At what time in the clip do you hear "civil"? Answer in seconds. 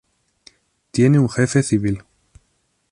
1.61-2.01